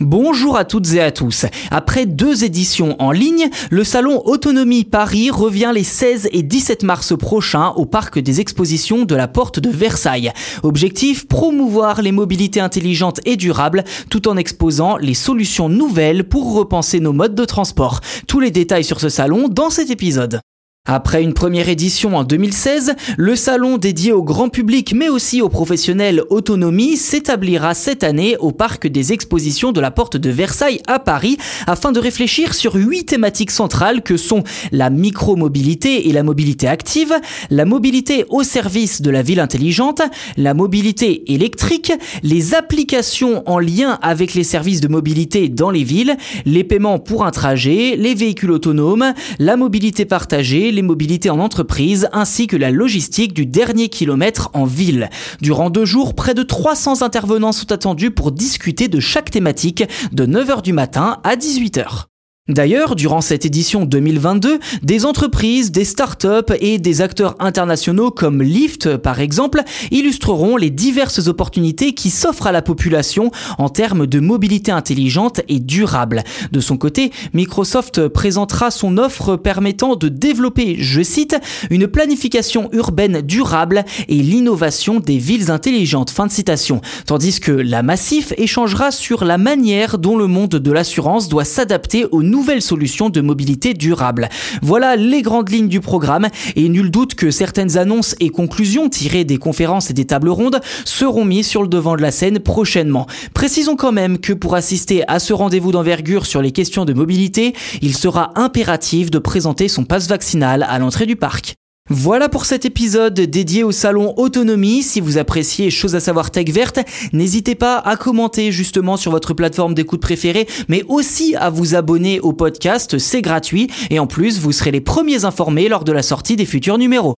[0.00, 1.46] Bonjour à toutes et à tous.
[1.70, 7.16] Après deux éditions en ligne, le salon Autonomie Paris revient les 16 et 17 mars
[7.16, 10.32] prochains au parc des expositions de la Porte de Versailles.
[10.62, 17.00] Objectif, promouvoir les mobilités intelligentes et durables tout en exposant les solutions nouvelles pour repenser
[17.00, 18.02] nos modes de transport.
[18.28, 20.40] Tous les détails sur ce salon dans cet épisode.
[20.88, 25.48] Après une première édition en 2016, le salon dédié au grand public mais aussi aux
[25.48, 31.00] professionnels autonomie s'établira cette année au parc des expositions de la Porte de Versailles à
[31.00, 36.68] Paris afin de réfléchir sur huit thématiques centrales que sont la micromobilité et la mobilité
[36.68, 37.14] active,
[37.50, 40.02] la mobilité au service de la ville intelligente,
[40.36, 46.16] la mobilité électrique, les applications en lien avec les services de mobilité dans les villes,
[46.44, 52.08] les paiements pour un trajet, les véhicules autonomes, la mobilité partagée, les mobilités en entreprise
[52.12, 55.10] ainsi que la logistique du dernier kilomètre en ville.
[55.40, 60.26] Durant deux jours, près de 300 intervenants sont attendus pour discuter de chaque thématique de
[60.26, 62.06] 9h du matin à 18h.
[62.48, 68.96] D'ailleurs, durant cette édition 2022, des entreprises, des startups et des acteurs internationaux comme Lyft,
[68.98, 74.70] par exemple, illustreront les diverses opportunités qui s'offrent à la population en termes de mobilité
[74.70, 76.22] intelligente et durable.
[76.52, 81.36] De son côté, Microsoft présentera son offre permettant de développer, je cite,
[81.70, 86.10] une planification urbaine durable et l'innovation des villes intelligentes.
[86.10, 86.80] Fin de citation.
[87.06, 92.06] Tandis que la Massif échangera sur la manière dont le monde de l'assurance doit s'adapter
[92.12, 94.28] aux nouvelles solutions de mobilité durable.
[94.60, 99.24] Voilà les grandes lignes du programme et nul doute que certaines annonces et conclusions tirées
[99.24, 103.06] des conférences et des tables rondes seront mises sur le devant de la scène prochainement.
[103.32, 107.54] Précisons quand même que pour assister à ce rendez-vous d'envergure sur les questions de mobilité,
[107.80, 111.56] il sera impératif de présenter son passe vaccinal à l'entrée du parc.
[111.88, 114.82] Voilà pour cet épisode dédié au salon Autonomie.
[114.82, 116.80] Si vous appréciez Chose à savoir tech verte,
[117.12, 122.18] n'hésitez pas à commenter justement sur votre plateforme d'écoute préférée, mais aussi à vous abonner
[122.18, 126.02] au podcast, c'est gratuit et en plus vous serez les premiers informés lors de la
[126.02, 127.14] sortie des futurs numéros.